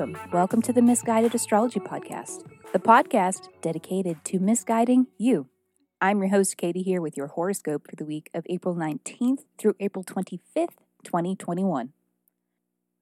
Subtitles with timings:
[0.00, 0.30] Welcome.
[0.32, 5.48] Welcome to the Misguided Astrology Podcast, the podcast dedicated to misguiding you.
[6.00, 9.74] I'm your host, Katie, here with your horoscope for the week of April 19th through
[9.78, 11.92] April 25th, 2021.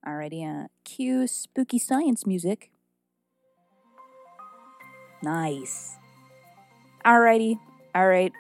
[0.05, 2.73] Alrighty, uh, cue spooky science music.
[5.23, 5.99] Nice.
[7.07, 7.61] Alrighty,
[7.95, 8.33] alright,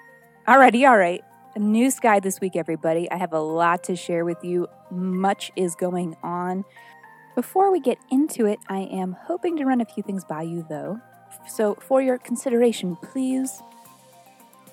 [0.49, 1.21] alrighty, alright.
[1.55, 3.09] A new sky this week, everybody.
[3.09, 4.67] I have a lot to share with you.
[4.91, 6.65] Much is going on.
[7.39, 10.67] Before we get into it, I am hoping to run a few things by you,
[10.69, 11.01] though.
[11.47, 13.63] So, for your consideration, please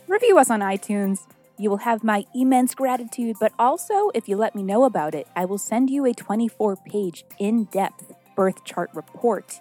[0.08, 1.28] review us on iTunes.
[1.59, 5.28] You will have my immense gratitude, but also, if you let me know about it,
[5.36, 9.59] I will send you a 24 page, in depth birth chart report.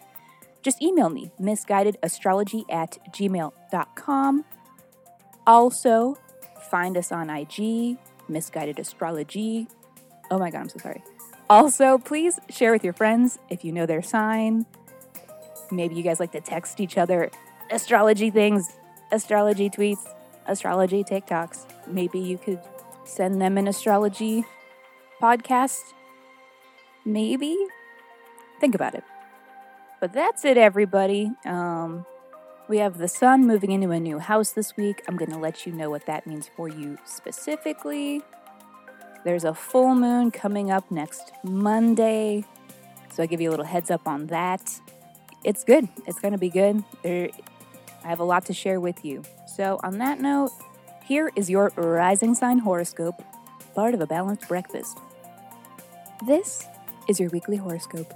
[0.62, 4.44] Just email me, misguidedastrology at gmail.com.
[5.46, 6.16] Also,
[6.70, 9.68] find us on IG, Misguided Astrology.
[10.30, 11.02] Oh my God, I'm so sorry.
[11.48, 14.66] Also, please share with your friends if you know their sign.
[15.70, 17.30] Maybe you guys like to text each other
[17.70, 18.76] astrology things,
[19.12, 20.06] astrology tweets,
[20.46, 21.66] astrology TikToks.
[21.86, 22.60] Maybe you could
[23.04, 24.44] send them an astrology
[25.20, 25.92] podcast.
[27.04, 27.56] Maybe.
[28.60, 29.04] Think about it.
[30.00, 31.32] But that's it, everybody.
[31.44, 32.06] Um,
[32.68, 35.02] we have the sun moving into a new house this week.
[35.06, 38.22] I'm going to let you know what that means for you specifically.
[39.24, 42.44] There's a full moon coming up next Monday.
[43.12, 44.80] So I give you a little heads up on that.
[45.44, 45.88] It's good.
[46.06, 46.84] It's going to be good.
[47.02, 47.30] There,
[48.04, 49.22] I have a lot to share with you.
[49.46, 50.50] So, on that note,
[51.04, 53.22] here is your rising sign horoscope,
[53.74, 54.98] part of a balanced breakfast.
[56.26, 56.66] This
[57.08, 58.12] is your weekly horoscope.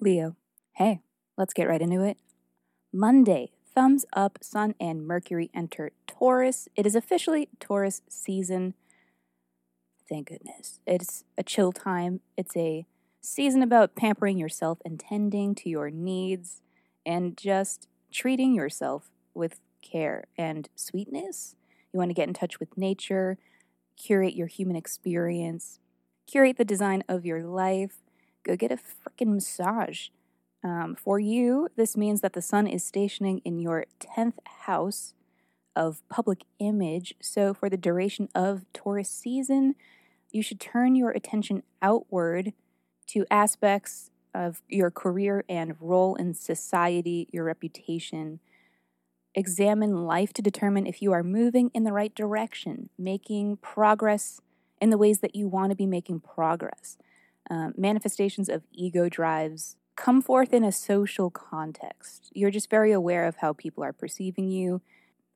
[0.00, 0.36] Leo,
[0.76, 1.00] hey,
[1.36, 2.16] let's get right into it.
[2.92, 6.68] Monday, thumbs up, Sun and Mercury enter Taurus.
[6.74, 8.74] It is officially Taurus season.
[10.08, 10.80] Thank goodness.
[10.84, 12.18] It's a chill time.
[12.36, 12.86] It's a
[13.20, 16.60] season about pampering yourself and tending to your needs
[17.06, 21.54] and just treating yourself with care and sweetness.
[21.92, 23.38] You want to get in touch with nature,
[23.96, 25.78] curate your human experience,
[26.26, 27.98] curate the design of your life,
[28.42, 30.08] go get a freaking massage.
[30.64, 35.14] Um, for you, this means that the sun is stationing in your 10th house
[35.76, 37.14] of public image.
[37.20, 39.76] So, for the duration of Taurus season,
[40.32, 42.52] you should turn your attention outward
[43.08, 48.40] to aspects of your career and role in society, your reputation.
[49.34, 54.40] Examine life to determine if you are moving in the right direction, making progress
[54.80, 56.98] in the ways that you want to be making progress.
[57.50, 62.30] Um, manifestations of ego drives come forth in a social context.
[62.32, 64.80] You're just very aware of how people are perceiving you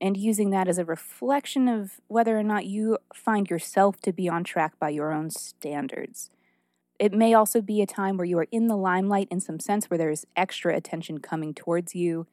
[0.00, 4.28] and using that as a reflection of whether or not you find yourself to be
[4.28, 6.31] on track by your own standards.
[6.99, 9.91] It may also be a time where you are in the limelight in some sense
[9.91, 12.28] where there's extra attention coming towards you,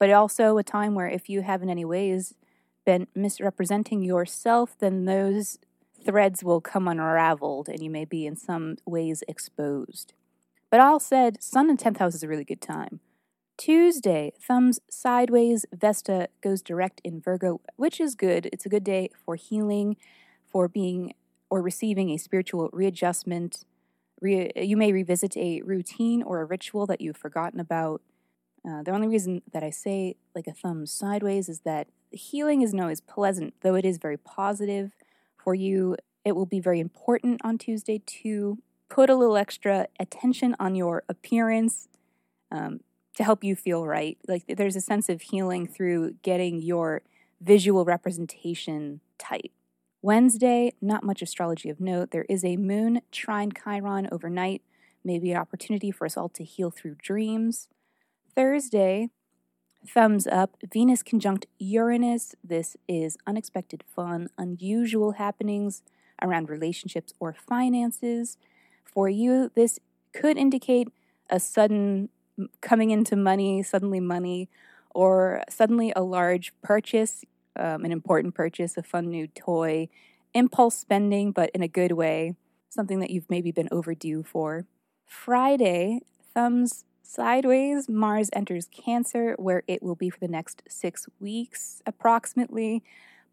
[0.00, 2.34] but also a time where if you have in any ways
[2.84, 5.60] been misrepresenting yourself, then those
[6.04, 10.12] threads will come unraveled and you may be in some ways exposed.
[10.72, 13.00] But all said, Sun in 10th house is a really good time.
[13.58, 18.48] Tuesday, thumbs sideways, Vesta goes direct in Virgo, which is good.
[18.54, 19.98] It's a good day for healing,
[20.50, 21.12] for being
[21.50, 23.66] or receiving a spiritual readjustment,
[24.22, 28.00] Re- you may revisit a routine or a ritual that you've forgotten about.
[28.66, 32.80] Uh, the only reason that I say like a thumb sideways is that healing isn't
[32.80, 34.92] always pleasant, though it is very positive
[35.36, 35.96] for you.
[36.24, 38.56] It will be very important on Tuesday to
[38.92, 41.88] put a little extra attention on your appearance
[42.50, 42.80] um,
[43.16, 44.18] to help you feel right.
[44.28, 47.00] Like there's a sense of healing through getting your
[47.40, 49.50] visual representation tight.
[50.02, 52.10] Wednesday, not much astrology of note.
[52.10, 54.60] There is a moon trine Chiron overnight,
[55.02, 57.68] maybe an opportunity for us all to heal through dreams.
[58.36, 59.08] Thursday,
[59.88, 62.34] thumbs up, Venus conjunct Uranus.
[62.44, 65.82] This is unexpected fun, unusual happenings
[66.20, 68.36] around relationships or finances.
[68.84, 69.78] For you, this
[70.12, 70.88] could indicate
[71.30, 72.08] a sudden
[72.60, 74.48] coming into money, suddenly money,
[74.94, 77.24] or suddenly a large purchase
[77.56, 79.88] um, an important purchase, a fun new toy,
[80.34, 82.34] impulse spending, but in a good way,
[82.68, 84.66] something that you've maybe been overdue for.
[85.06, 86.00] Friday,
[86.34, 92.82] thumbs sideways, Mars enters Cancer, where it will be for the next six weeks approximately.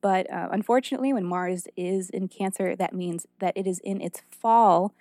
[0.02, 4.22] But uh, unfortunately, when Mars is in Cancer, that means that it is in its
[4.30, 4.94] fall.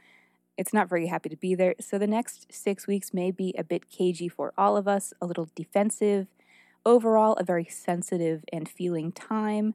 [0.59, 1.77] It's not very happy to be there.
[1.81, 5.27] So the next six weeks may be a bit cagey for all of us, a
[5.27, 6.27] little defensive,
[6.85, 9.75] overall a very sensitive and feeling time.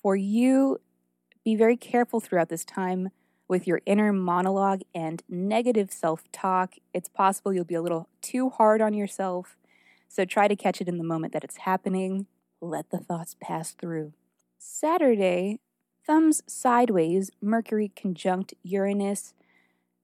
[0.00, 0.80] For you,
[1.44, 3.10] be very careful throughout this time
[3.48, 6.74] with your inner monologue and negative self talk.
[6.94, 9.56] It's possible you'll be a little too hard on yourself,
[10.08, 12.26] so try to catch it in the moment that it's happening.
[12.60, 14.12] Let the thoughts pass through.
[14.56, 15.58] Saturday,
[16.06, 19.34] thumbs sideways, Mercury conjunct Uranus.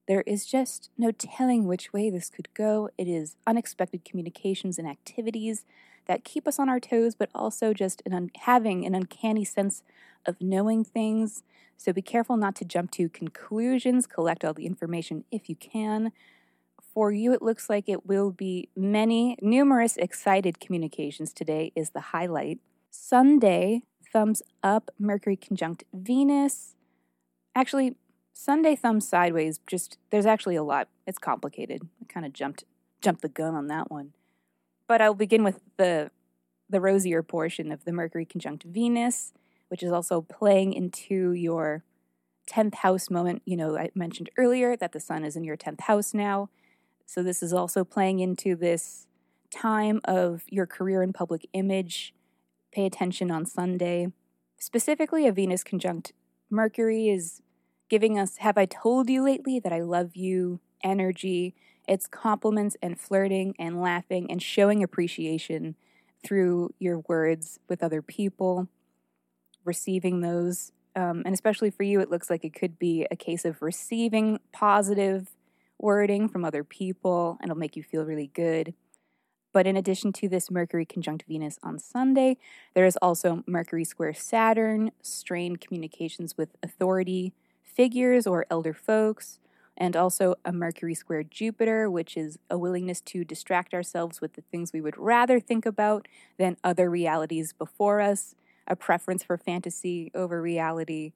[0.07, 2.89] There is just no telling which way this could go.
[2.97, 5.65] It is unexpected communications and activities
[6.07, 9.83] that keep us on our toes, but also just an un- having an uncanny sense
[10.25, 11.43] of knowing things.
[11.77, 14.05] So be careful not to jump to conclusions.
[14.05, 16.11] Collect all the information if you can.
[16.93, 22.01] For you, it looks like it will be many, numerous excited communications today, is the
[22.01, 22.59] highlight.
[22.91, 26.75] Sunday, thumbs up, Mercury conjunct Venus.
[27.55, 27.95] Actually,
[28.33, 30.89] Sunday Thumb sideways, just there's actually a lot.
[31.07, 31.87] It's complicated.
[32.01, 32.65] I kind of jumped
[33.01, 34.13] jumped the gun on that one.
[34.87, 36.11] But I'll begin with the
[36.69, 39.33] the rosier portion of the Mercury conjunct Venus,
[39.67, 41.83] which is also playing into your
[42.49, 43.43] 10th house moment.
[43.45, 46.49] You know, I mentioned earlier that the sun is in your 10th house now.
[47.05, 49.05] So this is also playing into this
[49.51, 52.13] time of your career and public image.
[52.71, 54.07] Pay attention on Sunday.
[54.57, 56.13] Specifically, a Venus conjunct
[56.49, 57.42] Mercury is
[57.93, 61.53] giving us Have I told you lately that I love you energy.
[61.87, 65.75] It's compliments and flirting and laughing and showing appreciation
[66.25, 68.67] through your words with other people,
[69.63, 70.71] receiving those.
[70.95, 74.39] Um, and especially for you, it looks like it could be a case of receiving
[74.51, 75.27] positive
[75.77, 78.73] wording from other people, and it'll make you feel really good.
[79.51, 82.37] But in addition to this Mercury conjunct Venus on Sunday,
[82.73, 87.33] there is also Mercury square Saturn, strained communications with authority
[87.73, 89.39] figures or elder folks,
[89.75, 94.41] and also a Mercury square Jupiter, which is a willingness to distract ourselves with the
[94.41, 98.35] things we would rather think about than other realities before us,
[98.67, 101.13] a preference for fantasy over reality.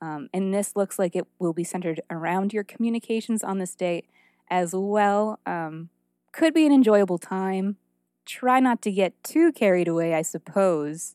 [0.00, 4.02] Um, and this looks like it will be centered around your communications on this day
[4.50, 5.38] as well.
[5.46, 5.90] Um,
[6.32, 7.76] could be an enjoyable time.
[8.24, 11.14] Try not to get too carried away, I suppose.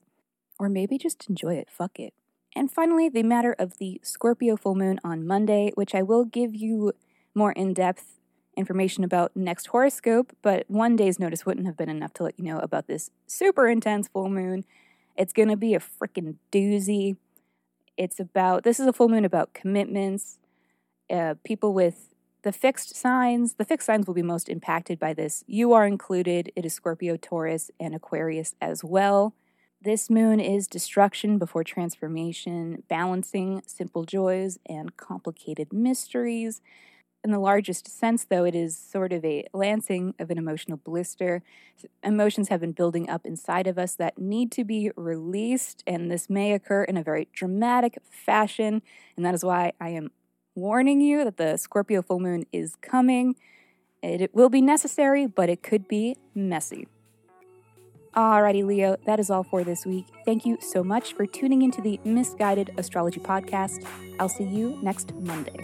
[0.58, 1.68] Or maybe just enjoy it.
[1.70, 2.14] Fuck it.
[2.58, 6.56] And finally, the matter of the Scorpio full moon on Monday, which I will give
[6.56, 6.94] you
[7.36, 8.20] more in depth
[8.56, 12.44] information about next horoscope, but one day's notice wouldn't have been enough to let you
[12.44, 14.66] know about this super intense full moon.
[15.16, 17.18] It's going to be a freaking doozy.
[17.96, 20.40] It's about, this is a full moon about commitments.
[21.12, 22.10] Uh, people with
[22.42, 25.44] the fixed signs, the fixed signs will be most impacted by this.
[25.46, 26.52] You are included.
[26.56, 29.36] It is Scorpio, Taurus, and Aquarius as well.
[29.80, 36.62] This moon is destruction before transformation, balancing simple joys and complicated mysteries.
[37.24, 41.44] In the largest sense, though, it is sort of a lancing of an emotional blister.
[42.04, 46.28] Emotions have been building up inside of us that need to be released, and this
[46.28, 48.82] may occur in a very dramatic fashion.
[49.16, 50.10] And that is why I am
[50.56, 53.36] warning you that the Scorpio full moon is coming.
[54.02, 56.88] It, will be necessary, but it could be messy.
[58.16, 60.06] Alrighty, Leo, that is all for this week.
[60.26, 63.86] Thank you so much for tuning into the Misguided Astrology Podcast.
[64.20, 65.58] I'll see you next Monday.